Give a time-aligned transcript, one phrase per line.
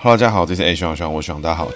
[0.00, 1.68] Hello，，大家好，这是 A 徐徐，我徐大家好。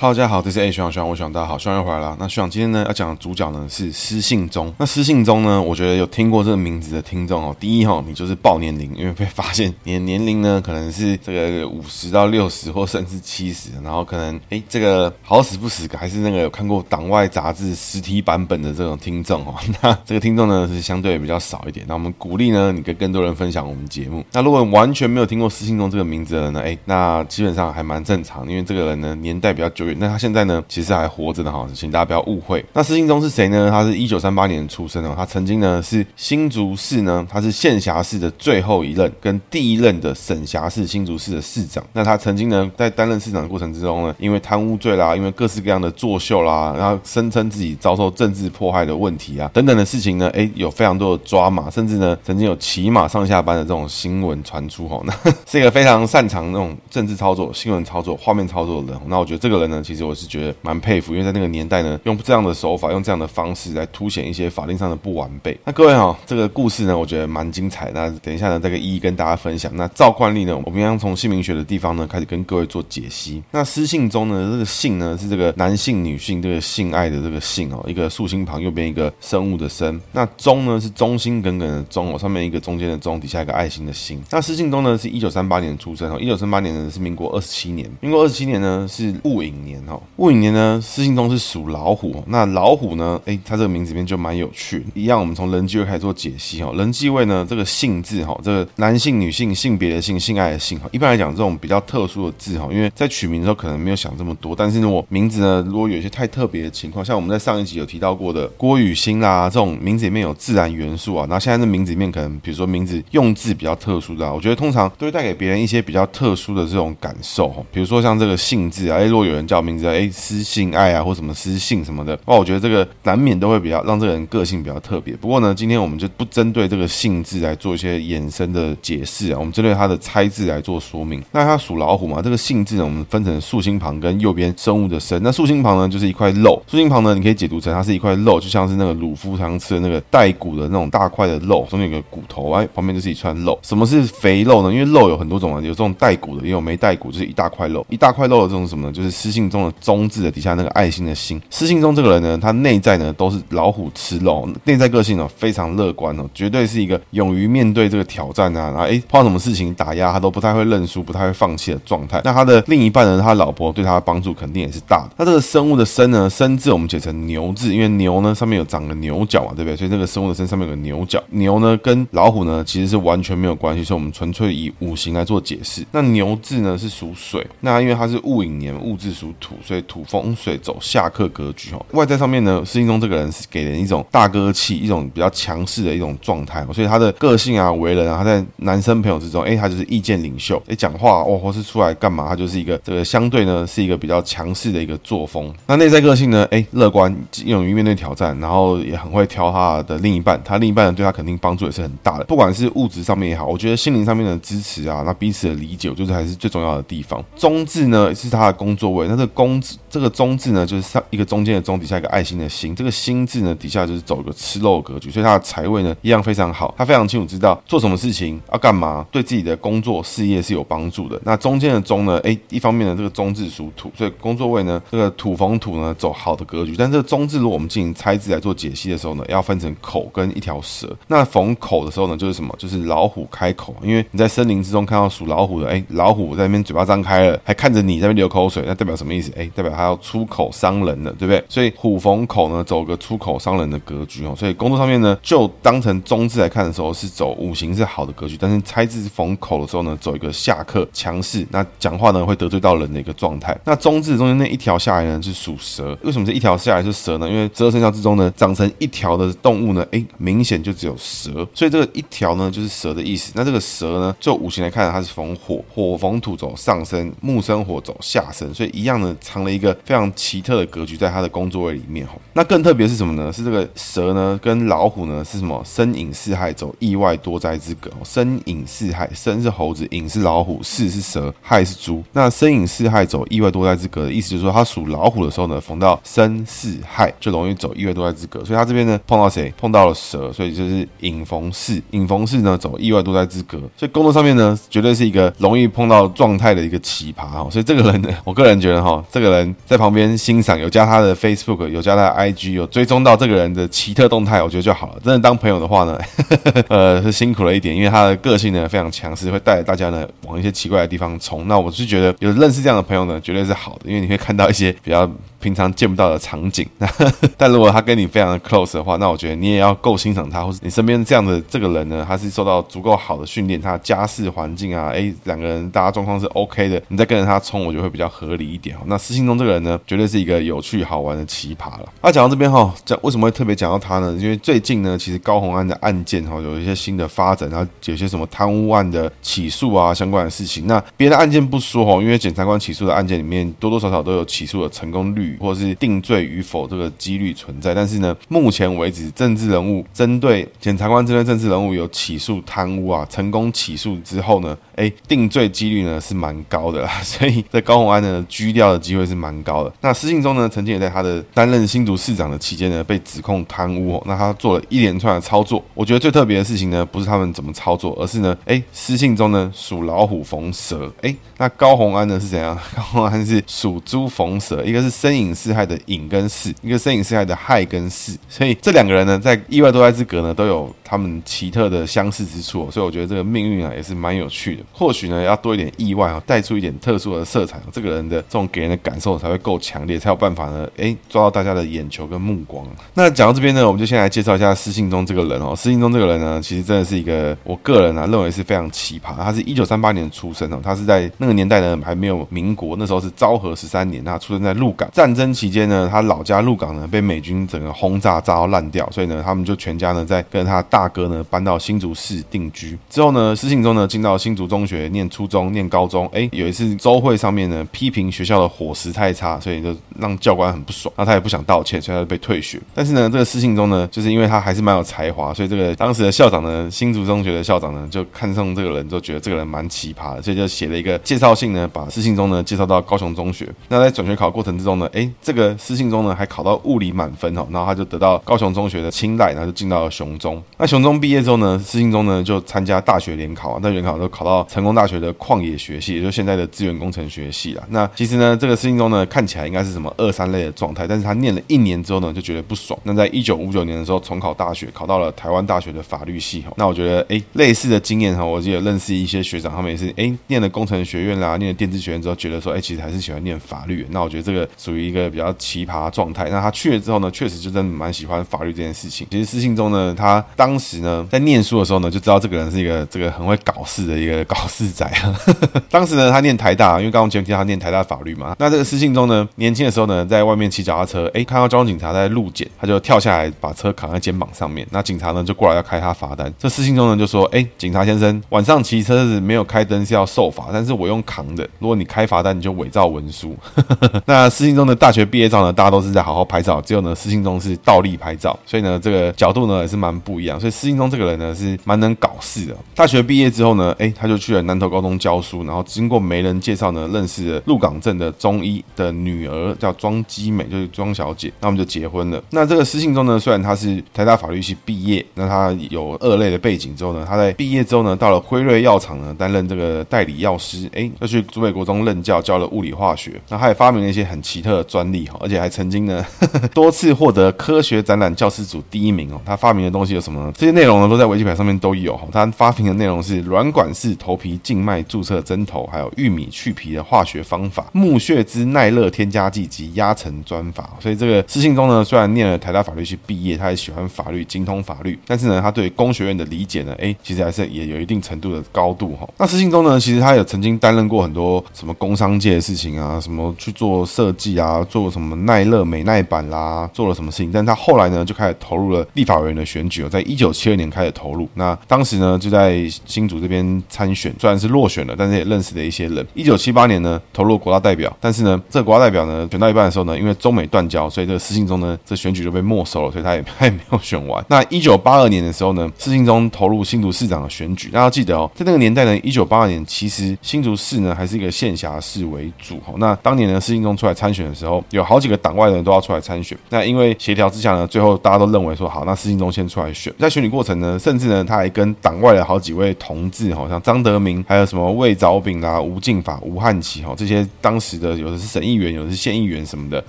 [0.00, 2.16] 哈喽，大家好，这是 A 徐徐，我徐大家好，徐又回来了。
[2.20, 4.72] 那徐今天呢要讲的主角呢是施信中。
[4.78, 19.56] 那施信中呢，我觉得有听过这个名字的听众哦，第一哈，你就是报年龄，因为被发现你的年龄呢可能是这个五十到六十或甚至七十，然后可能诶这个好死不死还是那个有看过党外杂志实体版本的这种听众哦。
[19.82, 21.84] 那这个听众呢是相对比较少一点。
[21.88, 24.24] 那我们鼓励呢你跟更多人分享我们节目。
[24.30, 32.64] 那如果完全没有听过施信中这个名字的人呢，诶那基本上还蛮正常，因为这个人呢年代比较久那他现在呢，其实还活着的哈，请大家不要误会。
[32.72, 33.68] 那施信中是谁呢？
[33.70, 41.84] 他是一九三八年出生的，他曾经呢是新竹市呢，他是县辖市的最后一任跟第一任的省辖市新竹市的市长。
[41.92, 55.00] 那他曾经呢在担任市长的过程之中呢，因为贪污罪啦，因为各式各样的作秀啦，然后声称自己遭受政治迫害的问题啊等等的事情呢，哎，有非常多的抓马，甚至呢曾经有骑马上下班的这种新闻传出哈。
[55.04, 55.12] 那
[55.46, 59.00] 是一个非常擅长那种政治操作、新闻操作、画面操作的人。
[59.06, 60.18] 那我觉得这个人呢，其实我。
[60.18, 65.56] 是觉得蛮佩服，因为在那个年代呢，用这样的手法，用这样的方式来凸显一些法令上的不完备。
[65.64, 67.92] 那各位哈、哦，这个故事呢，我觉得蛮精彩。
[67.94, 69.70] 那等一下呢，再一一跟大家分享。
[69.76, 73.40] 那照惯例呢，我们要从姓名学的地方呢开始跟各位做解析。
[73.52, 80.00] 那私信中呢，这个信呢是这个男性、女性这个性爱的这个性哦，一个竖心旁，右边一个生物的生。
[80.10, 84.20] 那中呢是忠心耿耿的忠哦，上面一个中间的中，底下一个爱心的心。
[84.32, 90.00] 那私信中呢是一九三八年出生哦，一九三八年呢是民国二十七年，民国二十七年呢是戊寅年哦。
[90.16, 92.24] 戊寅年呢，私信中是属老虎。
[92.26, 93.20] 那老虎呢？
[93.26, 94.84] 哎，它这个名字里面就蛮有趣。
[94.94, 96.72] 一样，我们从人际位开始做解析哈。
[96.74, 100.88] 人际位呢，这个性字哈，这个男性、女性性别的性、性爱的性哈。
[100.92, 104.56] 一般来讲，这种比较特殊的字哈，因为在取名的时候可能没有想这么多。
[104.56, 111.26] 但是如果名字呢，如果有些太特别的情况，像我们在上一集有提到过的郭雨欣啦，这种名字里面有自然元素啊。
[111.28, 117.62] 那现在这名字里面可能，比如说名字用字比较特殊的啊，我觉得通常都会带给别人一些比较特殊的这种感受哈。
[117.72, 125.14] 比如说像这个姓字啊，哎，如果有人叫名字哎，私信爱啊，或什么私信什么的，哇，我觉得这个难免都会比较让这个人个性比较特别。
[125.14, 131.22] 不过呢，今天我们就不针对这个性字来做一些衍生的解释啊，我们针对它的拆字来做说明。
[131.32, 135.20] 那它属老虎嘛，这个性字呢，我们分成竖心旁跟右边生物的生。
[135.22, 136.62] 那竖心旁呢，就是一块肉。
[136.66, 143.58] 竖心旁呢，你可以解读成它是一块肉，就像是那个鲁夫常吃的那个带骨的那种大块的肉，中间有个骨头，哎，旁边就是一串肉。
[143.62, 144.72] 什么是肥肉呢？
[144.72, 147.84] 因为肉有很多种啊，有这种带骨的，也有没带骨，就是一大块肉。
[147.88, 148.92] 一大块肉的这种什么呢？
[148.92, 151.40] 就是施中的中字的底下那个爱心的心。
[151.50, 162.20] 私信中这个人呢，他内在呢都是老虎吃肉，内在个性呢非常乐观哦，绝对是一个勇于面对这个挑战啊，然后诶，碰到什么事情打压他都不太会认输，不太会放弃的状态。
[162.24, 165.10] 那他的另一半呢，他老婆对他的帮助肯定也是大的。
[165.16, 169.76] 那这个生物的生呢，生字我们解成牛字，因为牛呢上面有长个牛角嘛，对不对？
[169.76, 171.22] 所以这个生物的生上面有个牛角。
[171.30, 175.84] 牛呢跟老虎呢其实是完全没有关系，所以我们纯粹以五行来做解释。
[175.92, 181.86] 那牛字呢是属水，那因为它是戊寅年，戊字属土，所以土风水走下克格局哦。
[181.92, 195.52] 外在上面呢，施信中这个人是给人一种大哥气，一种比较强势的一种状态，所以他的个性啊、为人啊，他在男生朋友之中，哎，他就是意见领袖，哎，讲话哦，或是出来干嘛，他就是一个这个相对呢是一个比较强势的一个作风。
[195.66, 207.22] 那内在个性呢，哎，乐观，勇于面对挑战，然后也很会挑他的另一半，他另一半呢对他肯定帮助也是很大的，不管是物质上面也好，我觉得心灵上面的支持啊，那彼此的理解，就是还是最重要的地方。
[207.36, 221.20] 中字呢是他的工作位，那这工字，这个中字呢就是上一个中间的中底下一个爱心的心，这个心字呢底下就是走一个吃肉格局，所以他的财位呢一样非常好，他非常清楚知道做什么事情要干嘛，对自己的工作事业是有帮助的。
[221.24, 226.74] 那中间的中呢，哎，一方面呢这个中字属土，所以工作位呢这个土逢土呢走好的格局。
[226.76, 230.94] 但这个中字如果我们进行拆字来做解析的时候呢，要分成口跟一条蛇。
[231.06, 232.54] 那逢口的时候呢，就是什么？
[232.58, 239.32] 就是老虎开口，因为你在森林之中看到属老虎的，哎，老虎在那边嘴巴张开了，还看着你在那边流口水，那代表什么什么意思？
[239.34, 241.42] 哎，代表他要出口伤人了，对不对？
[241.48, 244.34] 所以虎逢口呢，走个出口伤人的格局哦。
[244.36, 248.36] 所以工作上面呢，就当成中字来看的时候，是走五行是好的格局。
[248.38, 253.58] 但是拆字逢口的时候呢，走一个下克强势，那讲话呢会得罪到人的一个状态。
[253.64, 257.28] 那中字中间那一条下来呢是属蛇，为什么这一条下来是蛇呢？
[257.28, 261.30] 因为十二生肖之中呢，长成一条的动物呢，哎，明显就只有蛇。
[261.54, 263.32] 所以这个一条呢就是蛇的意思。
[263.34, 272.14] 那这个蛇呢，就五行来看，它是逢火，火逢土走上升，木生火走下升，所以一样呢，藏了一个非常奇特的格局在他的工作位里面哈。
[272.32, 273.32] 那更特别是什么呢？
[273.32, 275.62] 是这个蛇呢跟老虎呢是什么？
[275.64, 277.90] 身隐四害，走意外多灾之格。
[278.04, 282.02] 身隐四害，身是猴子，隐是老虎，四是蛇，害是猪。
[282.12, 288.44] 那身隐四害走意外多灾之格的意思就是说，他属老虎的时候呢，逢到身四害，就容易走意外多灾之格。
[288.44, 289.52] 所以他这边呢碰到谁？
[289.58, 293.58] 碰到了蛇，所以就是隐逢四，隐逢四呢走意外多灾之格。
[293.76, 297.48] 所以工作上面呢，绝对是一个容易碰到状态的一个奇葩哈。
[297.50, 305.00] 所以这个人呢，我个人觉得哈，这个人在旁边欣赏，有加他的 Facebook，有加他的 IG，有追踪到这个人的奇特动态，我觉得就好了。
[305.02, 305.98] 真的当朋友的话呢，
[306.68, 311.48] 呃，是辛苦了一点，因为他的个性呢非常强势，会带着大家呢往一些奇怪的地方冲。
[311.48, 315.10] 那我是觉得有认识这样的朋友呢，绝对是好的，因为你会看到一些比较。
[315.40, 316.88] 平常见不到的场景，那
[317.38, 328.76] 但如果他跟你非常的 close 的话，那我觉得你也要够欣赏他，或是你身边这样的这个人呢，他是受到足够好的训练，他的家世环境啊，哎，两个人大家状况是 OK 的，你再跟着他冲，我觉得会比较合理一点。
[328.86, 331.88] 那私信中这个人呢，绝对是一个有趣好玩的奇葩了。
[332.02, 334.16] 那讲到这边哈，讲为什么会特别讲到他呢？
[334.18, 340.66] 因为最近呢，其实高虹安的案件哈有一些新的发展，然后有些什么贪污案的起诉啊相关的事情。
[340.66, 359.72] 那别的案件不说哈，因为检察官起诉的案件里面多多少少都有起诉的成功率，或者是定罪与否这个几率存在，但是呢，目前为止，政治人物针对检察官针对政治人物有起诉贪污啊，成功起诉之后呢，哎，定罪几率呢是蛮高的啦， 所以在高虹安呢，拘掉的机会是蛮高的。
[359.80, 365.60] 那施信中呢，曾经也在他的担任新竹市长的期间呢，被指控贪污哦，那他做了一连串的操作。
[365.74, 372.56] 我觉得最特别的事情呢，不是他们怎么操作，而是呢，哎，施信中呢属老虎逢蛇，哎，那高虹安呢是怎样？
[372.76, 384.62] 高虹安是属猪逢蛇，一个是声隐四害的隐跟巳，一个声隐四害的害跟巳，所以这两个人呢，在意外多灾之格呢，都有他们奇特的相似之处，所以我觉得这个命运啊，也是蛮有趣的。
[384.72, 392.64] 或许呢，要多一点意外啊，带出一点特殊的色彩，这个人的这种给人的感受才会够强烈，才有办法呢，哎，抓到大家的眼球跟目光。
[392.94, 395.54] 那讲到这边呢，我们就先来介绍一下施信中这个人哦。
[395.56, 399.16] 施信中这个人呢，其实真的是一个我个人啊认为是非常奇葩。
[399.16, 404.88] 他是一九三八年出生哦，他是在那个年代呢还没有民国，那时候是昭和十三年，他出生在鹿港。
[404.92, 412.78] 战争期间呢，他老家鹿港呢被美军整个轰炸炸到烂掉，所以呢，他们就全家呢在跟他大哥呢搬到新竹市定居。
[412.88, 416.08] 之后呢，施信中呢进到新竹中中学念初中、念高中。
[416.12, 420.92] 哎，有一次周会上面呢批评学校的伙食太差，所以就让教官很不爽。
[420.96, 422.60] 那他也不想道歉，所以他就被退学。
[422.74, 433.48] 但是呢，这个私信中呢，就是因为他还是蛮有才华，所以这个当时的校长呢，新竹中学的校长呢，就看上这个人，就觉得这个人蛮奇葩的，所以就写了一个介绍信呢，把私信中呢介绍到高雄中学。
[433.68, 440.42] 那在转学考过程之中呢，哎，这个私信中呢还考到物理满分哦，然后他就得到高雄中学的青睐，然后就进到了雄中。
[440.56, 447.62] 那雄中毕业之后呢，私信中呢就参加大学联考啊，在联考都考到成功大学的矿野学系，也就是现在的资源工程学系了。
[447.68, 452.78] 那其实呢，这个施信中呢看起来应该是什么二三类的状态，但是他念了一年之后呢，就觉得不爽。
[452.82, 456.52] 那在一九五九年的时候重考大学，考到了台湾大学的法律系哈。
[456.56, 463.86] 那我觉得哎，类似的经验哈，我记得认识一些学长，他们也是哎念了工程学院啦，念了电子学院之后，觉得说哎，其实还是喜欢念法律。
[463.90, 466.28] 那我觉得这个属于一个比较奇葩状态。
[466.30, 469.06] 那他去了之后呢，确实就真的蛮喜欢法律这件事情。
[469.10, 475.18] 其实私信中呢，他当时呢在念书的时候呢，就知道这个人是一个这个很会搞事的一个搞事仔啊。
[475.70, 478.36] 当时呢，他念台大，因为刚刚前面提到他念台大法律嘛。
[478.38, 484.64] 那这个施信中呢，年轻的时候呢，在外面骑脚踏车，哎，看到交通警察在路检，他就跳下来把车扛在肩膀上面。
[484.70, 486.32] 那警察呢就过来要开他罚单。
[486.38, 493.34] 这施信中呢就说：“哎，警察先生，晚上骑车子没有开灯是要受罚，但是我用扛的，如果你开罚单，你就伪造文书。
[494.04, 500.38] ”那施信中的大学毕业照呢，大家都是在好好拍照，只有呢施信中是倒立拍照，所以呢这个角度呢也是蛮不一样。
[500.38, 502.54] 所以施信中这个人呢是蛮能搞事的。
[502.74, 512.22] 大学毕业之后呢，哎，他就去了南投高中教书，然后经过媒人介绍呢，认识了鹿港镇的中医的女儿，叫庄基美，就是庄小姐，那我们就结婚了。
[512.30, 523.20] 那这个私信中呢，虽然他是台大法律系毕业，那他有二类的背景之后呢，他在毕业之后呢，到了辉瑞药厂呢担任这个代理药师，哎，又去竹北国中任教，教了物理化学。
[523.28, 529.20] 那他也发明了一些很奇特的专利哈，而且还曾经呢呵呵 多次获得科学展览教师组第一名哦。
[529.24, 530.32] 他发明的东西有什么呢？
[530.36, 532.06] 这些内容呢都在维基百上面都有哈。
[532.12, 540.70] 他发明的内容是软管式头皮静脉注射针头，还有玉米去皮的化学方法、木屑之耐热添加剂及压成砖法。
[540.80, 549.06] 所以这个私信中呢，虽然念了台大法律系毕业，他也喜欢法律，精通法律，但是呢，他对工学院的理解呢，哎，其实还是也有一定程度的高度哈。
[549.18, 557.30] 那私信中呢，其实他有曾经担任过很多什么工商界的事情啊，什么去做设计啊，做什么耐热美耐板啦，做了什么事情。
[557.30, 561.28] 但他后来呢，就开始投入了立法委员的选举，在一九七二年开始投入。
[561.34, 566.06] 那当时呢就在新竹这边参选，虽然是落选了，但是也认识了一些人。
[566.14, 574.24] 一九七八年呢投入国大代表，但是呢这个国大代表呢选到一半的时候呢，因为中美断交，所以这个施信中呢这选举就被没收了，所以他也 他也没有选完。
[574.28, 577.70] 那一九八二年的时候呢，施信中投入新竹市长的选举。
[577.70, 582.58] 大家记得哦，在那个年代呢，一九八二年其实新竹市呢还是一个县辖市为主。
[582.60, 586.36] 哈，那当年呢施信中出来参选的时候，有好几个党外的人都要出来参选。
[586.50, 589.92] 那因为协调之下呢，最后大家都认为说好，那施信中先出来选。
[589.98, 599.82] 在选举过程呢，甚至呢他还跟党外的好几位同志，好像张德明，还有什么魏藻炳啦、吴敬法、吴汉奇，哈，这些当时的有的是省议员，有的是县议员什么的。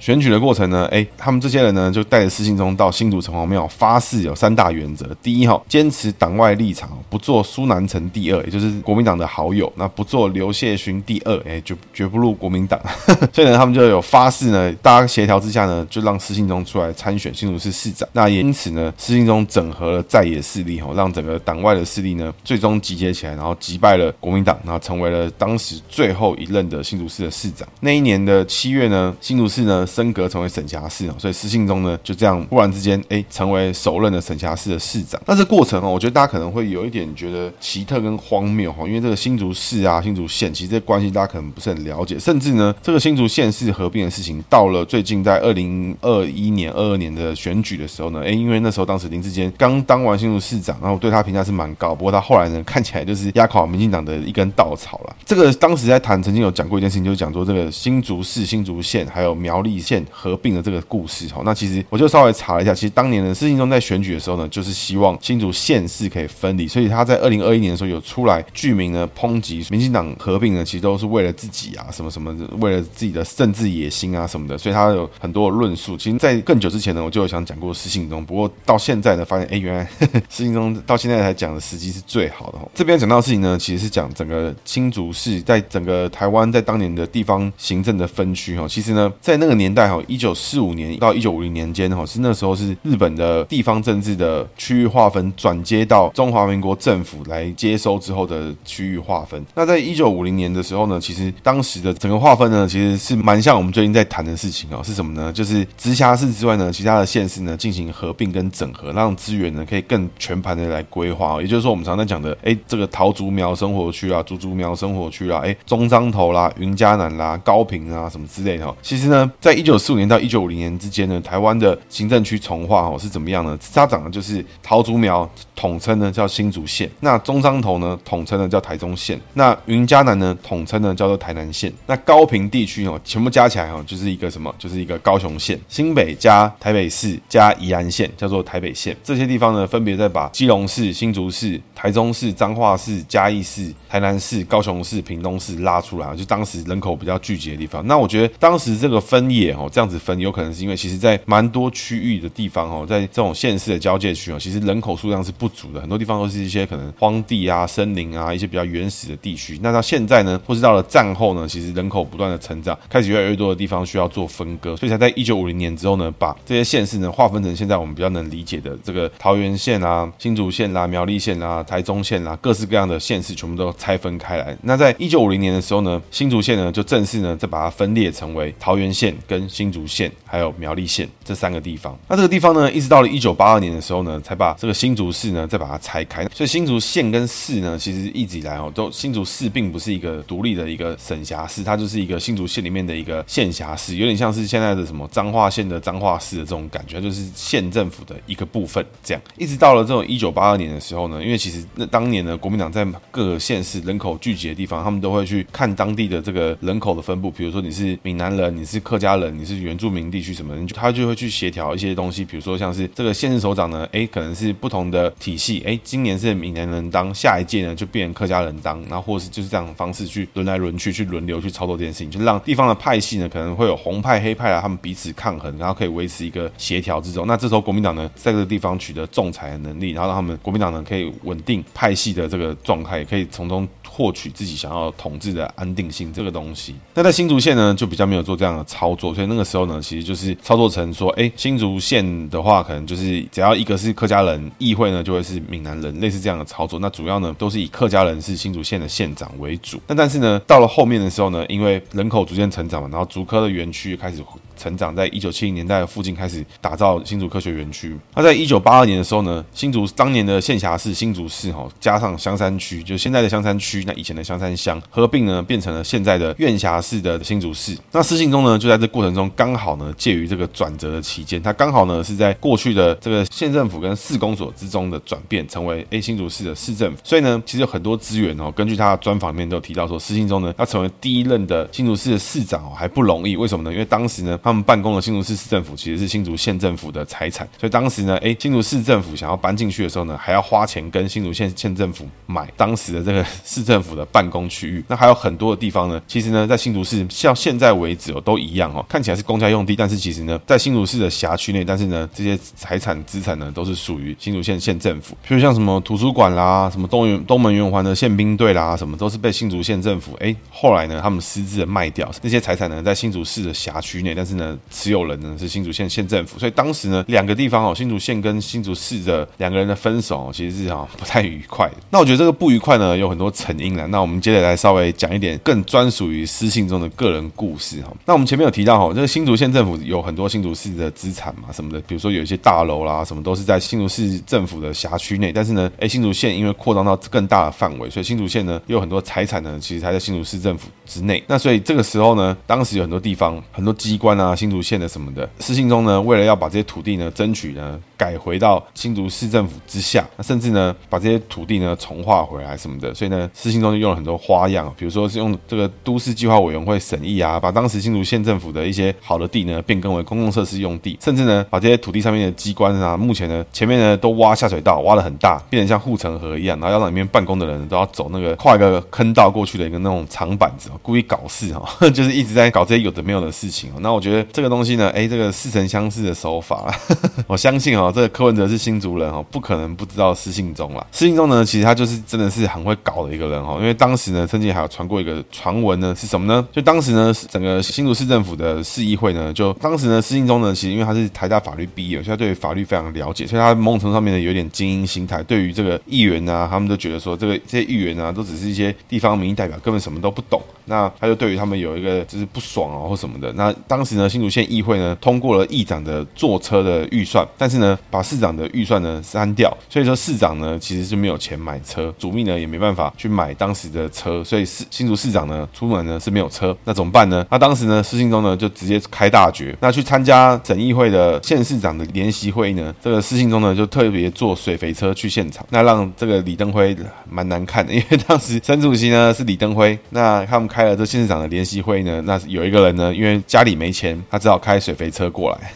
[0.00, 12.80] 选举的过程呢，哎，他们这些人呢就带着施信中到新竹城隍庙发誓，有三大原则：第一，哈，坚持党外立场，不做苏南成第二，也就是国民党的好友；那不做刘谢勋第二，哎，就绝不入国民党。
[13.32, 18.08] 所以呢，他们就有发誓呢，大家协调之下呢，就让施信中出来参选新竹市市长。
[18.12, 27.68] 那也因此呢，施信中整合了在野势力，哈，让整个党外的势力呢，最终集结起来，然后击败败了国民党，然后成为了当时最后一任的新竹市的市长。
[27.78, 35.20] 那一年的七月呢，新竹市呢升格成为省辖市，所以施信中呢就这样忽然之间，哎，成为首任的省辖市的市长。
[35.24, 55.16] 那这过程哦，我觉得大家可能会有一点觉得奇特跟荒谬哈，因为这个新竹市啊、新竹县，其实这关系大家可能不是很了解，甚至呢，这个新竹县市合并的事情，到了最近在二零二一年、二二年的选举的时候呢，哎，因为那时候当时林志坚刚当完新竹市长，然后对他评价是蛮高，不过他后来呢，看起来就是压垮民进党的一根稻草了。
[55.24, 61.28] 这个当时在谈，曾经有讲过一件事情，就是讲说这个新竹市、新竹县还有苗栗县合并的这个故事。
[61.28, 75.96] 哈，那其实我就稍微查了一下，其实当年的施信中在选举的时候呢，就是希望新竹县市可以分离，所以他在二零二一年的时候有出来具名呢抨击民进党合并呢，其实都是为了自己啊，什么什么，为了自己的政治野心啊什么的，所以他有很多论述。
[75.96, 79.88] 其实，在更久之前呢，我就有想讲过施信中，不过到现在呢，发现哎，原来
[80.28, 82.58] 施信中到现在才讲的时机是最好的。
[82.74, 88.64] 这边讲到的事情呢，其实是讲整个新竹市在整个台湾在当年的地方行政的分区哈。
[88.68, 99.44] 其实呢，在那个年代哈，一九四五年到一九五零年间哈，是那时候是日本的地方政治的区域划分转接到中华民国政府来接收之后的区域划分。
[99.56, 104.80] 那在一九五零年的时候呢，其实当时的整个划分呢，其实是蛮像我们最近在谈的事情哦。
[104.84, 105.32] 是什么呢？
[105.32, 111.42] 就是直辖市之外呢，其他的县市呢进行合并跟整合，让资源呢可以更全盘的来规划。
[111.42, 118.76] 也就是说，我们常常讲的，哎，这个桃竹苗生活区啊，竹竹苗生活区啊，哎，中彰投啦、云嘉南啦、高屏啊什么之类的。
[118.82, 123.58] 其实呢，在一九四五年到一九五零年之间呢，台湾的行政区重划哦是怎么样呢？
[123.74, 134.54] 它长的就是桃竹苗统称呢叫新竹县，那中彰投呢统称呢叫台中县，那云嘉南呢统称呢叫做台南县，那高屏地区哦全部加起来哦就是一个什么？
[134.58, 135.58] 就是一个高雄县。
[135.68, 138.96] 新北加台北市加宜兰县叫做台北县。
[139.02, 147.86] 这些地方呢分别再把基隆市、新竹市、台中市、彰化市、嘉义市、台南市、高雄市、屏东市拉出来，就当时人口比较聚集的地方。
[147.86, 159.58] 那我觉得当时这个分野哦这样子分，有可能是因为其实在蛮多区域的地方哦，在这种县市的交界区哦，其实人口数量是不足的，很多地方都是一些可能荒地啊、森林啊一些比较原始的地区。
[159.62, 174.56] 那到现在呢，或是到了战后呢，其实人口不断的成长，开始越来越多的地方需要做分割，所以才在一九五零年之后呢，把这些县市呢划分成现在我们比较能理解的这个桃园县啊、新竹县啦、苗栗县啊、台中县啦，各式各样的县市全部都拆分开来。
[174.62, 181.98] 那在一九五零年的时候呢，新竹县呢就正式呢再把它分裂成为桃园县、跟新竹县还有苗栗县这三个地方。
[182.08, 186.24] 那这个地方呢，一直到了一九八二年的时候呢，才把这个新竹市呢再把它拆开。
[186.32, 198.84] 所以新竹县跟市呢，其实一直以来哦，都新竹市并不是一个独立的一个省辖市，它就是一个新竹县里面的一个县辖市，有点像是现在的什么彰化县的彰化市的这种感觉，就是县政府的一个部分。
[199.02, 202.84] 这样一直到了这种一九八二年的时候呢，因为其实那当年呢，国民党在
[203.16, 227.26] 各个县市人口聚集的地方，他们都会去看当地的这个人口的分布，比如说你是闽南人，你是客家人，你是原住民地区什么的，他就会去协调一些东西，比如说像是这个县市首长呢，哎，可能是不同的体系，哎，今年是闽南人当，下一届呢就变客家人当，然后或是就是这样的方式去轮来轮去，去轮流去操作这件事情，就让地方的派系呢可能会有红派黑派啊，他们彼此抗衡，然后可以维持一个协调之中。
[227.26, 236.74] 那这时候国民党呢在这个地方取得仲裁的能力，然后让他们国民党呢可以稳定派系的这个状态，可以从中获取自己想要统治的安定性这个东西。
[236.94, 246.78] 那在新竹县呢就比较没有做这样的操作，所以那个时候呢其实就是操作成说，哎，新竹县的话可能就是只要一个是客家人，议会呢就会是闽南人，类似这样的操作。
[246.80, 249.80] 那主要呢都是以客家人是新竹县的县长为主。
[249.86, 254.16] 那但是呢到了后面的时候呢，因为人口逐渐成长嘛，然后竹科的园区开始。
[254.56, 257.96] 成长，在一九七零年代附近开始打造新竹科学园区。
[258.14, 267.76] 那在一九八二年的时候呢，新竹当年的县辖市新竹市哈，加上香山区，就现在的香山区，那以前的香山乡合并呢，变成了现在的县辖市的新竹市。
[267.92, 276.98] 那施信中呢，就在这过程中刚好呢，介于这个转折的期间，他刚好呢是在过去的这个县政府跟市公所之中的转变，成为 A 新竹市的市政府。
[277.04, 283.36] 所以呢，其实有很多资源哦，根据他的专访里面都有提到说，施信中呢要成为第一任的新竹市的市长哦，还不容易。
[283.36, 283.72] 为什么呢？
[283.72, 294.84] 因为当时呢，他们办公的新竹市市政府其实是新竹县政府的财产，所以当时呢，诶，新竹市政府想要搬进去的时候呢，还要花钱跟新竹县县政府买当时的这个市政府的办公区域。
[294.86, 305.16] 那还有很多的地方呢，其实呢，在新竹市像现在为止哦，都一样哦，看起来是公家用地，但是其实呢，在新竹市的辖区内，但是呢，这些财产资产呢，都是属于新竹县县政府。
[305.26, 316.38] 譬如像什么图书馆啦，什么东园东门圆环的宪兵队啦，什么都是被新竹县政府诶，后来呢，他们私自的卖掉那些财产呢，在新竹市的辖区内，但是呢，持有人呢是新竹县县政府。
[316.38, 321.76] 所以当时呢，两个地方哦，新竹县跟新竹市的两个人的分手，其实是啊不太愉快的。
[321.90, 323.86] 那我觉得这个不愉快呢，有很多成因了。
[323.88, 327.92] 那我们接着来稍微讲一点更专属于私信中的个人故事哈。
[328.04, 335.30] 那我们前面有提到哈，这个新竹县政府有很多新竹市的资产嘛，什么的，比如说有一些大楼啦，什么都是在新竹市政府的辖区内。
[335.32, 341.22] 但是呢，哎，新竹县因为扩张到更大的范围，所以新竹县呢有很多财产呢，其实还在新竹市政府之内。
[341.26, 352.92] 那所以这个时候呢，当时有很多地方、很多机关啊，啊新竹县的什么的，私信中呢，为了要把这些土地呢争取呢改回到新竹市政府之下，那甚至呢把这些土地呢重划回来什么的。
[352.92, 373.70] 所以呢，私信中就用了很多花样，比如说是用这个都市计划委员会审议啊，把当时新竹县政府的一些好的地呢变更为公共设施用地，甚至呢把这些土地上面的机关啊，目前呢前面呢都挖下水道，挖的很大，变成像护城河一样，然后要让里面办公的人都要走那个跨一个坑道过去的一个那种长板子，故意搞事哈， 就是一直在搞这些有的没有的事情。
[373.80, 376.72] 那我觉得这个东西呢，哎，这个似曾相识的手法，
[377.26, 380.86] 我相信哦，这个柯文哲是新竹人哦，不可能不知道施信忠啦。
[380.92, 386.46] 施信忠呢，其实他就是真的是很会搞的一个人哦，因为当时呢，曾经还有传过一个传闻呢，是什么呢？
[386.52, 400.40] 就当时呢，整个新竹市政府的市议会呢，就当时呢，施信忠呢，其实因为他是台大法律毕业，所以他对法律非常了解，所以他某种程度上面呢，有点精英心态，对于这个议员啊，他们都觉得说，这个这些议员啊，都只是一些地方民意代表，根本什么都不懂。
[400.68, 403.32] 那他就对于他们有一个就是不爽啊，或什么的。
[403.34, 417.26] 那当时呢，新竹县议会呢，通过了议长的坐车的预算，但是呢，把市长的预算呢删掉，所以说市长呢其实是没有钱买车，主秘呢也没办法去买当时的车，所以市新竹市长呢出门呢是没有车，那怎么办呢？
[417.30, 426.76] 那当时呢，施信忠呢就直接开大绝，那去参加省议会的县市长的联席会议呢，这个施信忠呢就特别坐水肥车去现场，那让这个李登辉
[427.08, 435.52] 蛮难看的，因为当时省主席呢是李登辉，那他们开了这县市长的联席会议呢，那是有一个人呢，因为家里没钱，他只好开水肥车过来。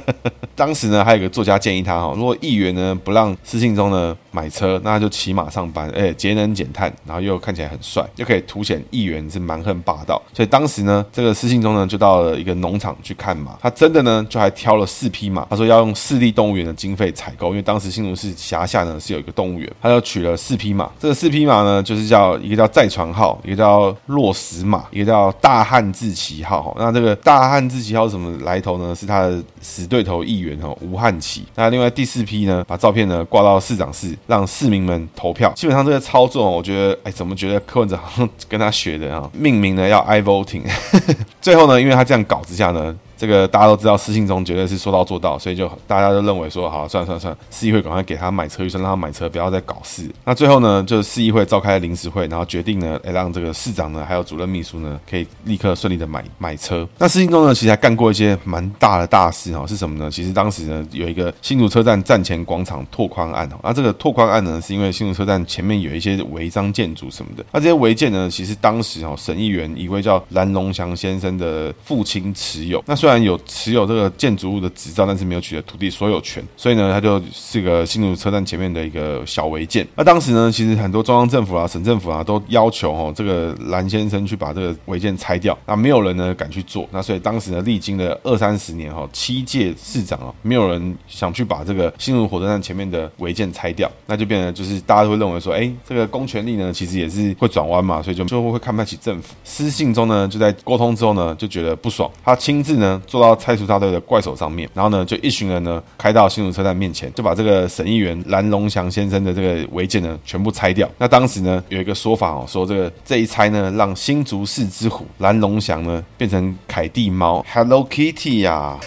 [0.54, 10.20] 当时呢，还有一个作家建议他哈，如果议员呢不让施信忠呢买车，那他就骑马上班，哎，节能减碳，然后又看起来很帅，又可以凸显议员是蛮横霸道。
[10.34, 20.90] 所以当时呢，这个施信忠呢就到了一个农场去看马，他真的呢就还挑了四匹马，他说要用市立动物园的经费采购，因为当时新竹市辖下呢是有一个动物园，他就取了四匹马。
[20.98, 26.76] 这个四匹马呢，就是叫一个叫载船号，一个叫落石马，一个叫大汉志旗号。
[26.78, 28.94] 那这个大汉志旗号什么来头呢？
[28.94, 30.58] 是他的死对头议员。
[30.58, 31.44] 哈，吴汉奇。
[31.54, 35.52] 那另外第四批呢，把照片呢挂到市长室，让市民们投票。
[35.54, 39.30] 基本上这个操作，我觉得，哎，怎么觉得柯文哲好像跟他学的啊？
[39.32, 40.64] 命名呢要 I voting。
[41.40, 42.94] 最后呢，因为他这样搞之下呢。
[43.20, 50.10] 这个大家都知道，私信中绝对是说到做到，所以就大家都认为说，好，算了算了算了，市议会赶快给他买车预算，让他买车，不要再搞事。
[50.24, 56.88] 那最后呢，就是市议会召开临时会，然后决定呢，来让这个市长呢，还有主任秘书呢，可以立刻顺利的买买车。
[56.96, 60.10] 那私信中呢，其实还干过一些蛮大的大事哈，是什么呢？
[60.10, 79.86] 其实当时呢，有一个新竹车站站前广场拓宽案，那这个拓宽案呢，是因为新竹车站前面有一些违章建筑什么的，那这些违建呢，其实当时哈，省议员一位叫蓝龙祥先生的父亲持有，那虽然有持有这个建筑物的执照，但是没有取得土地所有权，所以呢，他就是个新竹车站前面的一个小违建。
[79.96, 85.56] 那当时呢，其实很多中央政府啊、省政府啊都要求哦，这个蓝先生去把这个违建拆掉。
[85.66, 86.86] 那没有人呢敢去做。
[86.90, 93.90] 那所以当时呢，历经了二三十年哈，七届市长啊，没有人想去把这个新竹火车站前面的违建拆掉。
[94.06, 99.34] 那就变成就是大家都会认为说，哎，这个公权力呢，其实也是会转弯嘛，所以就就会看不起政府。
[99.44, 110.88] 私信中呢，就在沟通之后呢，就觉得不爽，他亲自呢做到拆除大队的怪手上面，然后呢就一群人呢开到新竹车站面前，就把这个省议员蓝龙祥先生的这个违建呢全部拆掉。
[110.98, 118.80] 那当时呢有一个说法哦，说这个这一拆呢让新竹市之虎蓝龙祥呢变成凯蒂猫 Hello Kitty 呀、啊。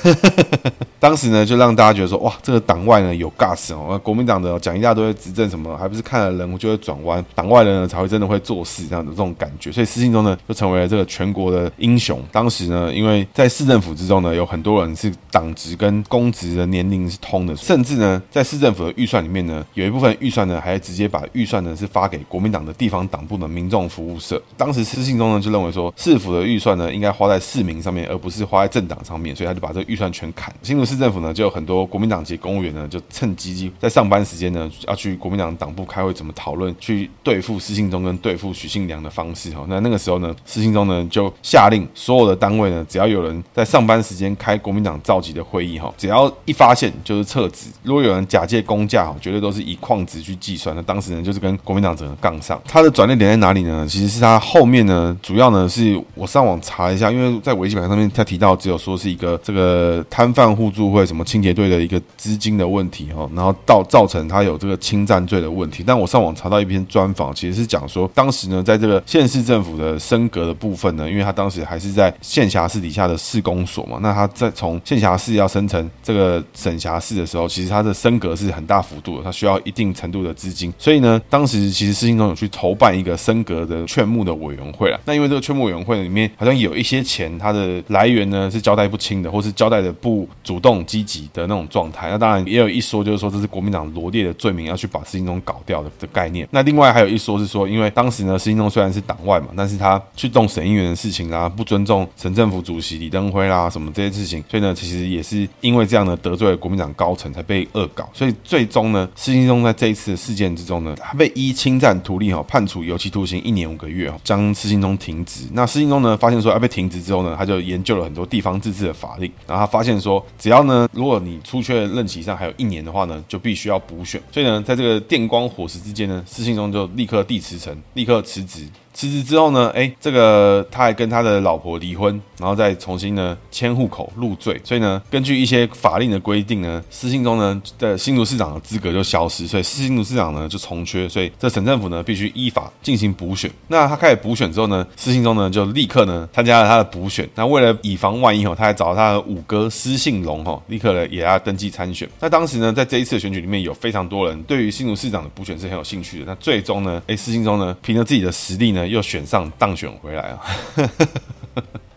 [0.99, 9.69] 当时呢，就让大家觉得说，哇，这个党外呢有 gas 哦，国民党的讲一大堆执政什么，还不是看了人我就会转弯，党外人呢才会真的会做事这样的这种感觉。
[9.69, 12.21] 所以私信中呢就成为了这个全国的英雄。
[12.31, 24.41] 当时呢，因为在市政府之之中呢，有很多人是党职跟公职的年龄是通的，甚至呢，在市政府的预算里面呢，有一部分预算呢还直接把预算呢是发给国民党的地方党部的民众服务社。
[24.57, 30.53] 当时施信忠呢就认为说，市府的预算呢应该花在市民上面，而不是花在政党上面，所以他就把这个预算全砍。
[30.61, 31.83] 新竹市政府呢就有很多。
[31.93, 39.63] 国民党籍公务员呢，就趁机在上班时间呢，要去国民党党部开会，怎么讨论去对付施信忠跟对付许信良的方式哈。
[39.69, 47.67] 那那个时候呢，施信忠呢就下令所有的单位呢，只要有人在上班时间开国民党召集的会议哈，只要一发现就是撤职。
[47.83, 50.73] 如果有人假借公假哈，绝对都是以矿值去计算。
[50.75, 52.61] 那当时呢，就是跟国民党整个杠上。
[52.65, 53.85] 他的转捩点在哪里呢？
[53.89, 61.63] 其实是他后面呢，主要呢是我上网查一下，因为在维基百科上面他提到只有说是一个这个摊贩互助会什么清洁队。
[61.63, 65.81] 的一个资金的问题哈，然后到造成他有这个侵占罪的问题。
[65.87, 80.73] 但我上网查到一篇专访，其实是讲说，当时呢，在这个县市政府的升格的部分呢，因为他当时还是在县辖市底下的市公所嘛，那他在从县辖市要升成这个省辖市的时候，其实他的升格是很大幅度的，他需要一定程度的资金。
[80.77, 84.99] 所以呢，当时其实施信忠有去筹办一个升格的劝募的委员会啊。
[85.05, 91.43] 那因为这个劝募委员会里面好像有一些钱，它的来源呢是交代不清的，或是交代的不主动积极的。
[91.43, 96.47] 那种状态，那当然也有一说，就是说这是国民党罗列的罪名，要去把施信忠搞掉的的概念。
[96.51, 108.09] 那另外还有一说是说，因为当时呢，施信忠虽然是党外嘛，但是他去动省议员的事情啦，不尊重省政府主席李登辉啦，啊什么这些事情，所以呢，其实也是因为这样呢得罪了国民党高层，才被恶搞。
[108.13, 115.47] 所以最终呢，施信忠在这一次的事件之中呢，他被依侵占图利哈判处有期徒刑一年五个月哈，将施信忠停职。
[115.53, 124.21] 那施信忠呢，发现说要被停职之后呢，他就研究了很多地方自治的法令，然后他发现说，只要呢，如果你出缺任期上还有一年的话呢，就必须要补选。
[124.31, 128.67] 所以呢，在这个电光火石之间呢，施信忠就立刻递辞呈，立刻辞职。
[128.93, 143.49] 辞职之后呢，哎，这个他还跟他的老婆离婚，然后再重新呢迁户口入赘，所以呢，根据一些法令的规定呢，施信忠呢的新竹市长的资格就消失，所以新竹市长呢就从缺，所以这省政府呢必须依法进行补选。
[143.67, 147.27] 那他开始补选之后呢，施信忠呢就立刻呢参加了他的补选。
[147.33, 152.07] 那为了以防万一哦，他还找他的五哥施信龙哈，立刻呢也要登记参选。
[152.19, 156.25] 那当时呢，在这一次的选举里面有非常多人对于新竹市长的补选是很有兴趣的。
[156.27, 158.82] 那最终呢，哎，施信忠呢凭着自己的实力呢。
[158.87, 160.39] 又选上当选回来啊！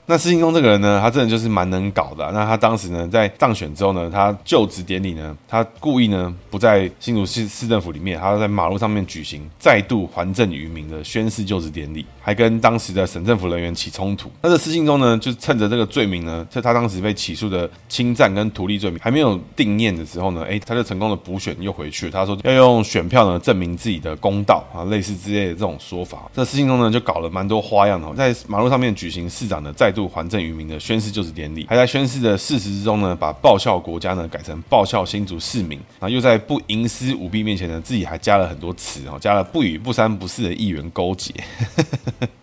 [0.09, 2.31] 那施信忠这个人呢，他真的就是蛮能搞的。
[2.33, 14.31] 那他当时呢，在当选之后呢，他就职典礼呢，他故意呢不在新竹市市政府里面，他在马路上面举行再度还政于民的宣誓就职典礼，还跟当时的省政府人员起冲突。
[14.41, 22.09] 那这施信忠呢，就趁着这个罪名呢，在他当时被起诉的侵占跟图利罪名还没有定谳的时候呢，哎，他就成功的补选又回去。
[22.09, 26.31] 他说要用选票呢证明自己的公道啊，类似之类的这种说法。
[26.33, 41.33] 这施信忠呢就搞了蛮多花样的，在马路上面举行市长的再度还政于民的宣誓就职典礼，还在宣誓的事实之中呢，把报效国家呢改成报效新竹市民，然后又在不营私舞弊面前呢，自己还加了很多词哦，加了不与不三不四的议员勾结。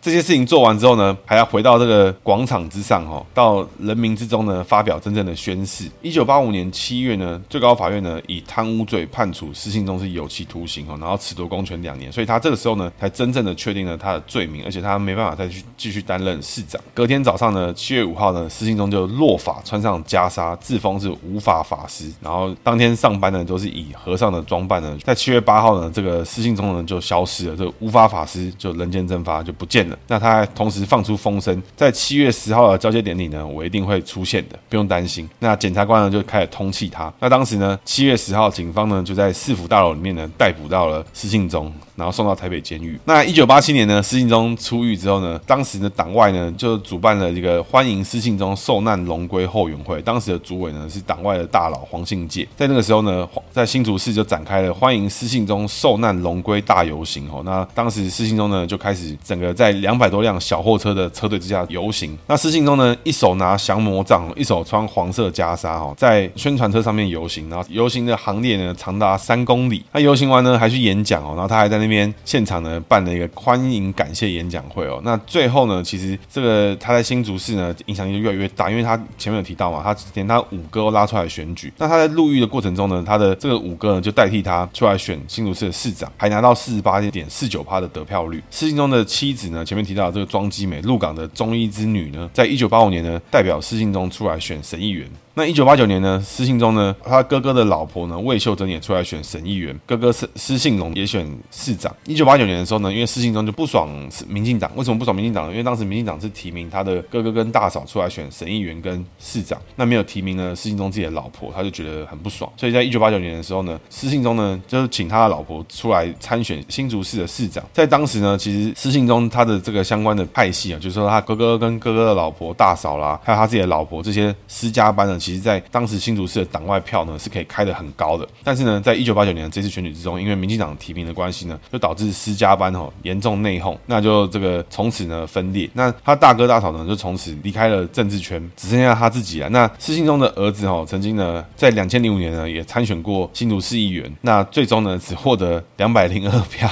[0.03, 5.89] 这些事情做完之后呢，还要回到这个广场之上哈，到人民之中呢发表真正的宣誓。
[6.01, 16.81] 一九八五年七月呢，最高法院呢以贪污罪判处施信忠是有期徒刑哦，然后褫夺公权两年，所以他这个时候呢才真正的确定了他的罪名，而且他没办法再去继续担任市长。
[16.93, 17.73] 隔天早上呢。
[17.73, 22.11] 七月五号呢，施信忠就落法，穿上袈裟，自封是无法法师。
[22.21, 24.97] 然后当天上班呢，都是以和尚的装扮呢。
[25.03, 29.92] 在七月八号呢，这个施信忠呢就消失了，这个无法法师就人间蒸发，就不见了。
[30.07, 35.29] 那他同时放出风声，在七月十号的交接典礼呢，我一定会出现的，不用担心。
[35.39, 37.11] 那检察官呢就开始通气他。
[37.19, 41.71] 那当时呢，七月十号，警方呢就在市府大楼里面呢逮捕到了施信中。
[41.95, 42.99] 然后送到台北监狱。
[43.05, 50.01] 那一九八七年呢，施信忠出狱之后呢，当时的党外呢就主办了一个欢迎施信忠受难龙归后援会。
[50.01, 52.47] 当时的主委呢是党外的大佬黄信介。
[52.57, 57.29] 在那个时候呢，在新竹市就展开了欢迎施信忠受难龙归大游行。
[57.31, 62.17] 哦，那当时施信忠呢就开始整个在两百多辆小货车的车队之下游行。
[62.25, 67.47] 那施信忠呢一手拿降魔杖，一手穿黄色袈裟，哈，在宣传车上面游行。
[67.49, 69.83] 然后游行的行列呢长达三公里。
[69.91, 71.82] 那游行完呢还去演讲哦，然后他还在。
[71.83, 75.01] 那边现场呢办了一个欢迎感谢演讲会哦。
[75.03, 81.71] 那最后呢，其实这个他在新竹市呢影响力就越来越大，因为他前面有提到嘛，他连他五哥都拉出来选举。
[81.77, 88.41] 那他在入狱的过程中呢，他的这个五哥呢就代替他出来选新竹市的市长，还拿到四十八点四九趴的得票率。
[88.49, 95.07] 施信中的妻子呢，前面提到的这个庄基美，鹿港的中医之女呢，在一九八五年呢代表施信中出来选省议员。
[95.35, 101.91] 那一九八九年呢，施信忠呢，他哥哥的老婆呢，魏秀珍也出来选省议员，哥哥施施信荣也选市长。
[102.05, 103.89] 一九八九年的时候呢，因为施信忠就不爽
[104.27, 105.51] 民进党，为什么不爽民进党呢？
[105.51, 112.47] 因为当时民进党是提名他的哥哥跟大嫂出来选省议员跟市长，那没有提名呢施信忠自己的老婆，他就觉得很不爽。
[112.55, 117.65] 所以在一九八九年的时候呢，施信忠呢就是请他的老婆出来参选新竹市的市长。
[117.73, 125.22] 在当时呢，其实施信忠他的这个相关的派系啊，就是说他哥哥跟哥哥的老婆大嫂啦，还有他自己的老婆这些私家班的。
[125.23, 135.69] 其实，在当时新竹市的党外票呢是可以开得很高的，但是呢，在一九八九年的这次选举之中，因为民进党提名的关系呢，就导致施家班哦严重内讧，那就这个从此呢分裂。
[135.73, 139.47] 那他大哥大嫂呢就从此离开了政治圈，只剩下他自己了。
[139.47, 146.69] 那施信忠的儿子哦，曾经呢在两千零五年呢也参选过新竹市议员，那最终呢只获得两百零二票，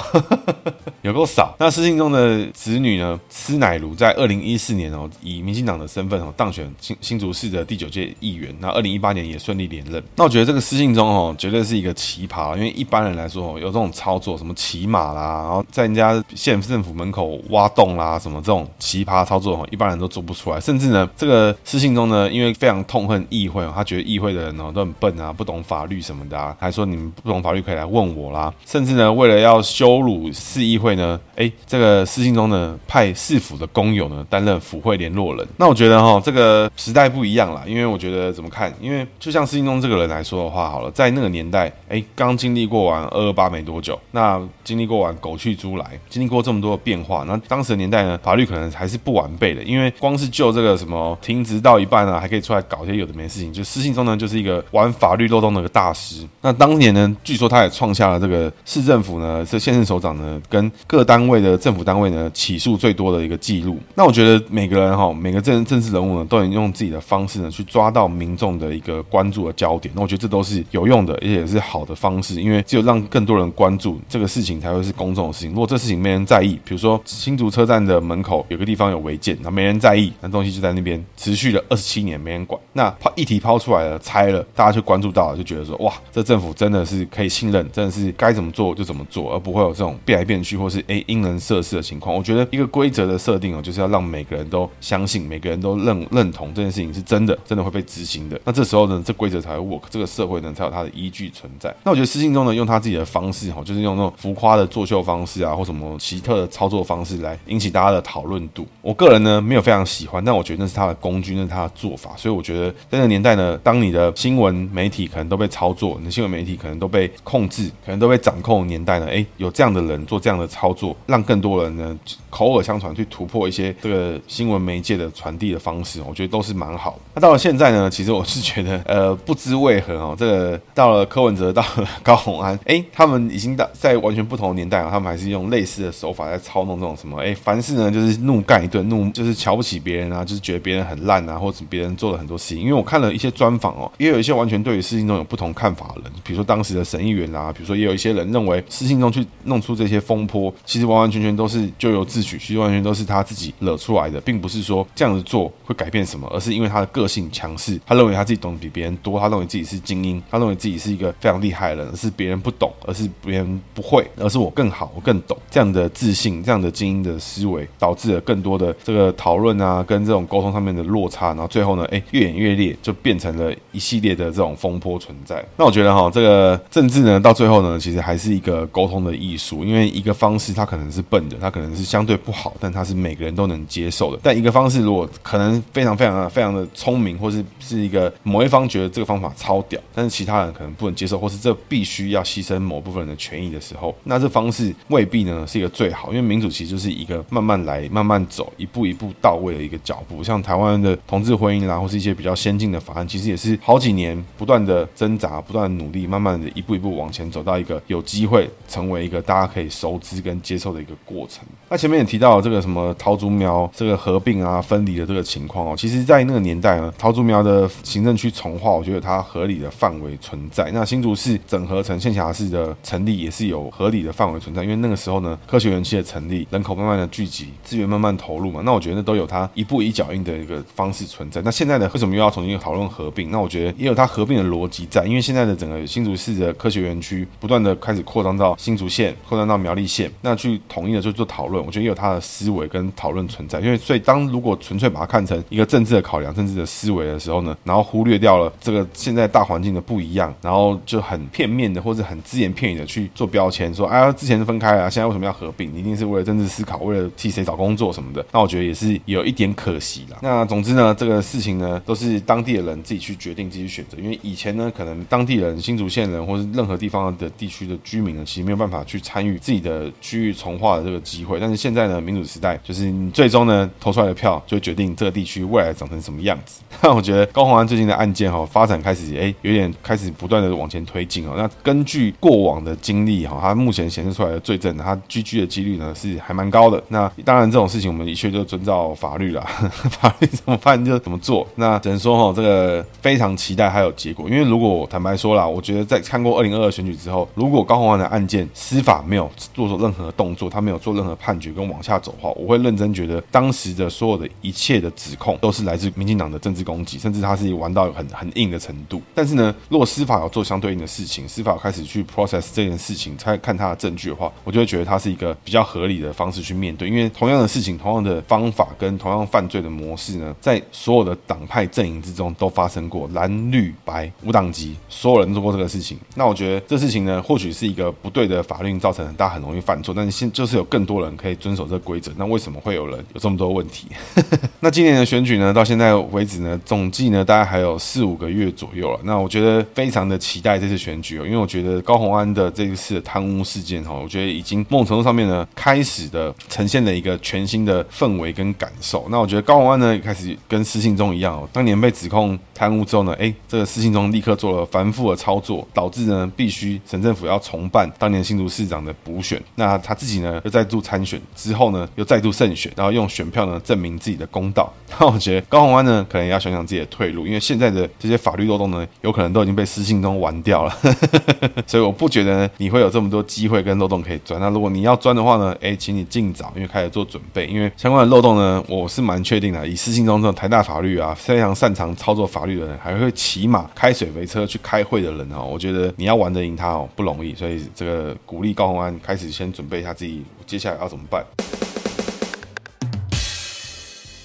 [1.04, 1.56] 有够少。
[1.58, 10.02] 那施信忠的子女呢施乃如在二零一四年哦以民进党的身份哦当选新新竹市的第九届议员，那二零一八年也顺利连任。
[10.16, 12.56] 那我觉得这个私信中哦，绝对是一个奇葩。
[12.56, 20.60] 因为一般人来说哦，有这种操作，什么骑马啦，然后在人家县政府门口挖洞啦，什么这种奇葩操作哦，一般人都做不出来。
[20.60, 28.54] 甚至呢，这个私信中呢，因为非常痛恨议会，他觉得议会的人哦都很笨啊，不懂法律什么的啊，还说你们不懂法律可以来问我啦。
[28.66, 35.48] 甚至呢，为了要羞辱市议会呢，哎，这个私信中呢，派市府的工友呢担任府会联络人。
[35.58, 38.74] 那我觉得哈，这个时代不一样啦，因为我觉得怎么看？
[38.82, 56.28] 因为就像施信忠这个人来说的话，好了，在那个年代，哎，刚经历过完二二八没多久，那经历过完狗去猪来，经历过这么多的变化，那当时的年代呢，法律可能还是不完备的，因为光是就这个什么停职到一半啊，还可以出来搞一些有的没事情，就施信忠呢，就是一个玩法律漏洞的一个大师。
[56.42, 63.78] 那当年呢，据说他也创下了这个市政府呢，这县市首长呢，跟各单位的政府单位呢起诉最多的一个记录。
[63.96, 69.92] 那我觉得每个人哈，每个政政治人物呢，都能用自己的方式呢，去抓到民众的一个关注的焦点。
[69.96, 75.50] 那我觉得这都是有用的，而且是好的方式，因为只有让更多人关注这个事情，才会是公众的事情。
[75.50, 82.62] 如果这事情没人在意，比如说新竹车站的门口有个地方有违建，那没人在意，那东西就在那边持续了二十七年，没人管。
[82.74, 92.16] 那抛议题抛出来了，拆了，大家就关注到了，就觉得说哇，这政府真的是可以信任，真的是该怎么做就怎么做，而不会有这种变来变去或是诶因人设事的情况。
[92.16, 98.40] 我觉得一个规则的设定哦，就是要让每个人都相信，每个人都认认同这件事情是真的，真的会被执行行的。
[98.44, 101.74] 那这时候呢，这规则才会 work，这个社会呢才有它的依据存在。
[101.84, 108.68] 那我觉得施信中呢，用他自己的方式哈，就是用那种浮夸的作秀方式啊，或什么奇特的操作方式来引起大家的讨论度。
[108.82, 112.12] 我个人呢没有非常喜欢，但我觉得那是他的工具，那是他的做法。
[112.18, 121.98] 所以我觉得在那个年代呢，当你的新闻媒体可能都被操作，你的新闻媒体可能都被控制，可能都被掌控年代呢，诶，有这样的人做这样的操作，让更多人呢
[122.30, 126.98] 口耳相传去突破一些这个新闻媒介的传递的方式，我觉得都是蛮好。
[127.14, 142.64] 那到了现在呢，其其实我是觉得， 呃，不知为何哦，这个到了柯文哲，到了高虹安， 哎，他们已经到在完全不同的年代啊，他们还是用类似的手法在操弄这种什么，哎，凡事呢就是怒干一顿，怒就是瞧不起别人啊，就是觉得别人很烂啊，或者别人做了很多事情。
[142.64, 165.38] 因为我看了一些专访哦，也有一些完全对于事情中有不同看法的人，比如说当时的省议员啦，比如说也有一些人认为施信中去弄出这些风波，其实完完全全都是咎由自取，其实完全都是他自己惹出来的，并不是说这样子做会改变什么，而是因为他的个性强势，他认为他自己懂得比别人多，他认为自己是精英，他认为自己是一个非常厉害的人，是别人不懂，而是别人不会，而是我更好，我更懂。
[165.50, 175.44] 这样的自信，这样的精英的思维，导致了更多的这个讨论啊，跟这种沟通上面的落差，然后最后呢，哎，越演越烈，就变成了一系列的这种风波存在。
[175.58, 184.20] 那我觉得哈，这个政治呢，到最后呢，其实还是一个沟通的艺术，因为一个方式它可能是笨的，它可能是相对不好，但它是每个人都能接受的。
[184.24, 200.22] 但一个方式如果可能非常非常非常的聪明，或是是一个某一方觉得这个方法超屌，但是其他人可能不能接受，或是这必须要牺牲某部分人的权益的时候，那这方式未必呢是一个最好，因为民主其实就是一个慢慢来、慢慢走、一步一步到位的一个脚步。
[200.24, 211.44] 像台湾的同志婚姻啦，或是一些比较先进的法案，其实也是好几年不断的挣扎、不断努力，慢慢的一步一步往前走到一个有机会成为一个大家可以熟知跟接受的一个过程。
[211.70, 220.72] 那前面也提到这个什么桃竹苗这个合并啊、分离的这个情况哦，其实，在那个年代呢，桃竹苗的的行政区重划，我觉得它合理的范围存在。
[220.74, 228.62] 那新竹市整合成县辖市的成立也是有合理的范围存在，因为那个时候呢，科学园区的成立，人口慢慢的聚集，资源慢慢投入嘛。
[228.66, 231.42] 那我觉得都有它一步一脚印的一个方式存在。
[231.44, 233.32] 那现在呢，为什么又要重新讨论合并？
[233.32, 243.60] 那我觉得也有它合并的逻辑在，因为现在的整个新竹市的科学园区不断的开始扩张到新竹县，扩张到苗栗县，那去统一的就做讨论，我觉得也有它的思维跟讨论存在。
[243.60, 255.74] 因为所以当如果纯粹把它看成一个政治的考量、政治的思维的时候呢，然后忽略掉了这个现在大环境的不一样，然后就很片面的或者很只言片语的去做标签，说哎，之前是分开了，现在为什么要合并？
[255.76, 258.26] 一定是为了政治思考，为了替谁找工作什么的？
[258.32, 260.18] 那我觉得也是有一点可惜啦。
[260.22, 263.98] 那总之呢，这个事情呢，都是当地的人自己去决定、自己选择。
[263.98, 271.40] 因为以前呢，可能当地人、新竹县人或是任何地方的地区的居民呢，其实没有办法去参与自己的区域重划的这个机会。
[271.40, 276.62] 但是现在呢，民主时代，就是你最终呢投出来的票，就决定这个地区未来长成什么样子。
[276.84, 281.34] 那我觉得高虹安最近的案件哈，发展开始哎，有点开始不断的往前推进哦。
[281.36, 286.84] 那根据过往的经历哈，他目前显示出来的罪证，他 GG 的几率呢是还蛮高的。
[286.90, 289.42] 那当然这种事情我们的确就遵照法律啦，
[289.90, 291.48] 法律怎么判就怎么做。
[291.56, 309.02] 那只能说哈，这个非常期待还有结果，因为如果坦白说啦，我觉得在看过二零二二选举之后，如果高虹安的案件司法没有做出任何动作，他没有做任何判决跟往下走的话，我会认真觉得当时的所有的一切的指控都是来自民进党的政治攻击，甚至他他自己玩到很很硬的程度。
[309.16, 316.90] 但是呢，如果司法要做相对应的事情，司法开始去 process 这件事情，才看他的证据的话，我就会觉得他是一个比较合理的方式去面对。
[316.90, 325.98] 因为同样的事情，同样的方法跟同样犯罪的模式呢，在所有的党派阵营之中都发生过，蓝绿白无党籍，所有人做过这个事情。
[326.16, 332.12] 那我觉得这事情呢，或许是一个不对的法律造成很大很容易犯错，但是现就是有更多人可以遵守这个规则。
[332.18, 333.88] 那为什么会有人有这么多问题？
[334.60, 339.00] 那今年的选举呢，到现在为止呢，总计呢大概还有四五个月左右了。
[339.04, 349.08] 那我觉得非常的期待这次选举哦，因为我觉得高虹安的这一次的贪污事件哈，我觉得已经某种程度上面呢，开始的呈现了一个全新的氛围跟感受。
[349.10, 359.42] 那我觉得高虹安呢，也开始跟施信中一样哦，当年被指控贪污之后呢，哎，这个施信中立刻做了繁复的操作，导致呢必须省政府要重办当年新竹市长的补选。
[359.56, 364.72] 那他自己呢又再度参选之后呢，又再度胜选，然后用选票呢证明自己的公道。
[365.00, 370.78] 那我觉得高虹安呢，可能也要想想自己的退因为现在的这些法律漏洞呢，有可能都已经被私信中玩掉了。
[371.68, 374.40] 所以我不觉得，你会有这么多机会跟漏洞可以钻。
[374.40, 379.68] 那如果你要钻的话呢，哎，请你尽早，因为开始做准备，因为相关的漏洞呢，我是蛮确定的。
[379.68, 387.36] 以私信中这种台大法律啊，非常擅长操作法律的人，还会骑马开水肥车去开会的人哦，我觉得你要玩得赢他哦，不容易。
[387.36, 391.26] 所以这个鼓励高虹安开始先准备一下自己接下来要怎么办。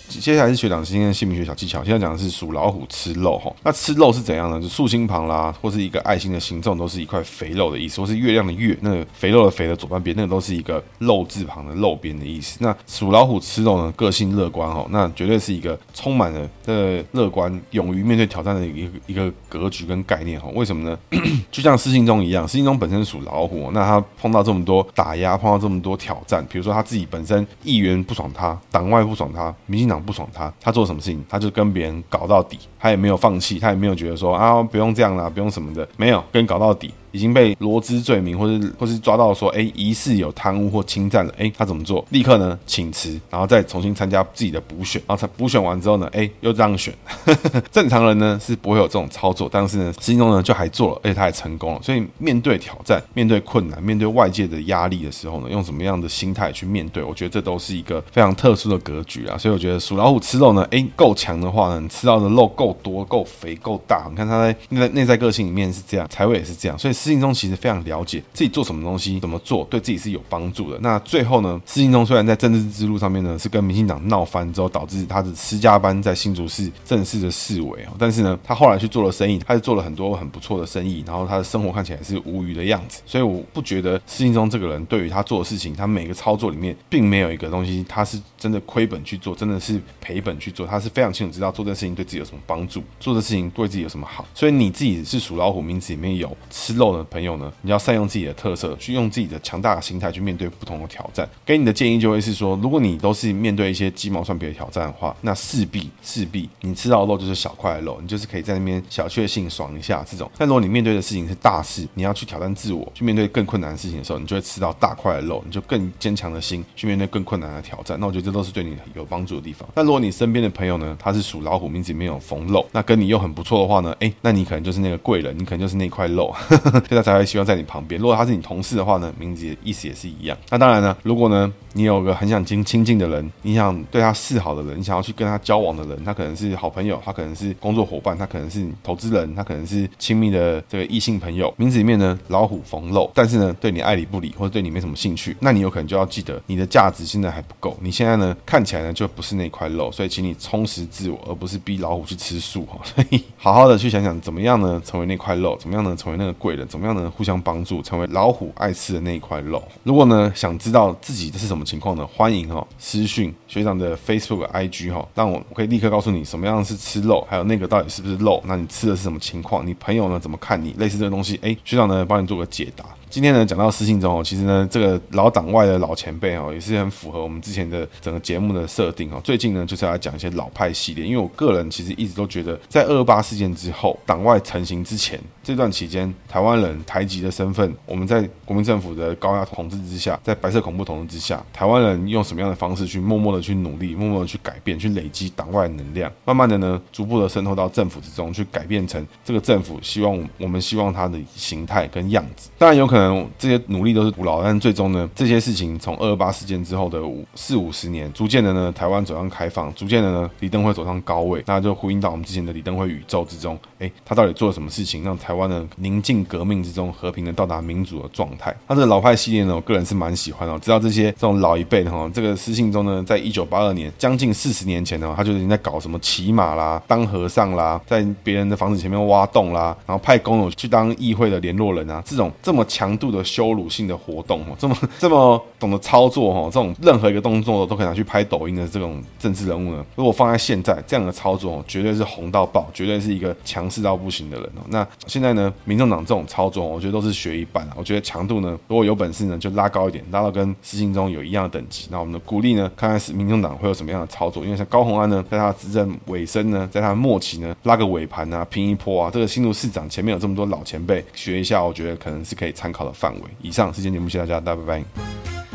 [0.09, 1.83] 接下来是学长今天的姓名学小技巧。
[1.83, 3.53] 现在讲的是属老虎吃肉哈。
[3.63, 4.61] 那吃肉是怎样呢？
[4.61, 8.01] 就竖心旁啦，或是一个爱心的形状，都是一块肥肉的意思。
[8.01, 12.59] 或是月亮的月，那个肥肉的肥的左半边，那个都是一个肉字旁的肉边的意思。
[12.61, 20.49] 那属老虎吃肉呢，个性乐观哈，那绝对是一个充满了的乐观、勇于面对挑战的一个一个格局跟概念哈。
[20.55, 20.99] 为什么呢？
[21.51, 29.96] 就像施信中一样，施信中本身属老虎，那他碰到这么多打压，碰到这么多挑战，比如说他自己本身议员不爽他，党外不爽他，民进党。
[30.03, 36.93] 不爽他，他做什么事情，他就跟别人搞到底，他也没有放弃，他也没有觉得说啊，不用这样啦，不用什么的，没有，跟搞到底。
[37.17, 42.05] 已经被罗织罪名，或是或是抓到说，哎，疑似有贪污或侵占了，哎，他怎么做？
[42.11, 46.93] 立刻呢请辞，然后再重新参加自己的补选，然后他补选完之后呢，哎，又这样选。
[47.73, 51.81] 正常人呢是不会有这种操作，但是呢，施信中呢就还做了，而且他还成功了。
[51.83, 57.03] 所以面对挑战、面对困难、面对外界的压力的时候呢，用什么样的心态去面对？
[57.03, 59.39] 我觉得这都是一个非常特殊的格局啊。
[59.39, 64.07] 所以我觉得属老虎吃肉呢，哎，够强的话呢，你吃到的肉够多、够肥、够大。
[64.11, 66.97] 你看他在内在内在个性里面是这样，财位也是这样，所以。
[67.07, 70.79] 施信中其实非常了解自己做什么东西怎么做对自己是有帮助的。
[70.81, 83.01] 那最后呢，施信中虽然在政治之路上面呢是跟民进党闹翻之后，导致他的私家班在新竹市正式的式微哦，但是呢，他后来去做了生意，他是做了很多很不错的生意，然后他的生活看起来是无余的样子。
[83.07, 90.67] 所以我不觉得施信中这个人对于他做的事情，他每个操作里面并没有一个东西他是真的亏本去做，真的是赔本去做。
[90.67, 94.27] 他是非常清楚知道做这件事情对自己有什么帮助，做这事情对自己有什么好。
[94.35, 101.29] 所以你自己是属老虎，名字里面有吃肉的朋友呢，你要善用自己的特色，去用自己的强大的心态去面对不同的挑战。
[101.45, 110.31] 给你的建议就会是说，如果你都是面对一些鸡毛蒜皮的挑战的话，那势必势必你吃到的肉就是小块的肉，你就是可以在那边小确幸爽一下这种。
[110.37, 117.99] 但如果你面对的事情是大事，你要去挑战自我，去面对更困难的事情的时候，你就会吃到大块的肉，你就更坚强的心去面对更困难的挑战。
[118.01, 119.69] 那我觉得这都是对你有帮助的地方。
[119.75, 126.35] 但如果你身边的朋友呢，他是属老虎，名字里面有逢肉，那跟你又很不错的话呢，哎，那你可能就是那个贵人，你可能就是那块肉，
[126.89, 128.01] 所以他才会希望在你旁边。
[128.01, 130.37] 如果他是你同事的话呢，名字意思也是一样。
[130.51, 141.53] 那当然呢，如果呢，你有个很想亲亲近的人，你想对他示好的人，你想要去跟他交往的人，他可能是好朋友，他可能是工作伙伴，他可能是投资人，他可能是亲密的这个异性朋友。
[141.57, 147.77] 名字里面呢，老虎逢肉，但是呢，对你爱理不理，或者对你没什么兴趣，那你有可能就要记得，你的价值现在还不够。
[147.81, 152.79] 你现在呢，看起来呢，就不是那块肉，所以请你充实自我，而不是逼老虎去吃素哈。
[152.83, 155.57] 所以好好的去想想，怎么样呢，成为那块肉？
[155.59, 156.66] 怎么样呢，成为那个贵人？
[156.67, 159.63] 怎么样能，互相帮助，成为老虎爱吃的那一块肉？
[159.83, 162.07] 如果呢，想知道自己这是什么情况呢？
[162.07, 162.47] 欢迎。
[162.47, 169.67] 哈，私讯学长的 Facebook、IG 哈，让我可以立刻告诉你什么样是吃肉，还有那个到底是不是肉，那你吃的是什么情况？
[169.67, 170.73] 你朋友呢怎么看你？
[170.79, 172.85] 类似这个东西，哎，学长呢帮你做个解答。
[173.09, 179.21] 今天呢讲到私信中哦，其实呢这个老党外的老前辈哦，也是很符合我们之前的整个节目的设定哦。
[179.25, 202.51] 最近呢就是要来讲一些老派系列，因为我个人其实一直都觉得，在二二八事件之后，党外成型之前这段期间，台湾人台籍的身份，我们在国民政府的高压统治之下，在白色恐怖统治之下，台湾人用什么样的方式去默默的去努力，默默的去改变，去累积党外能量，慢慢的呢，逐步的渗透到政府之中，去改变成这个政府希望我们希望它的形态跟样子。
[202.59, 202.96] 当然有可能
[203.39, 203.97] 这些努力。
[203.97, 218.55] 都是徒劳，但最终呢，这些事情从二二八事件之后的五四五十年，逐渐的呢，台湾走向开放，逐渐的呢，李登辉走上高位，那就呼应到我们之前的李登辉宇宙之中，哎，他到底做了什么事情，让台湾呢宁静革命之中和平的到达民主的状态？
[218.69, 220.59] 他这个老派系列呢，我个人是蛮喜欢的。
[220.59, 244.63] 知道这些这种老一辈的哈，这个私信中呢，在一九八二年，将近四十年前呢，他就已经在搞什么骑马啦、当和尚啦，在别人的房子前面挖洞啦，然后派工友去当议会的联络人啊，这种这么强强度的羞辱性的活动哦，这么 这么懂得操作哦，这种任何一个动作都可以拿去拍抖音的这种政治人物呢，如果放在现在这样的操作，绝对是红到爆，绝对是一个强势到不行的人哦。
[244.69, 247.73] 那现在呢，民众党这种操作，我觉得都是学一半啊。
[247.77, 251.89] 我觉得强度呢，如果有本事呢，就拉高一点，拉到跟施信中有一样的等级。
[251.91, 254.45] 那我们的鼓励呢，看看是民众党会有什么样的操作。
[254.45, 263.23] 因为像高虹安呢，在他执政尾声呢，在他末期呢，拉个尾盘啊，拼一波啊，这个新竹市长前面有这么多老前辈学一下，我觉得可能是可以参考考的范围。
[263.41, 264.07] 以上，时间节目。
[264.07, 265.46] 谢谢大家，大家拜拜。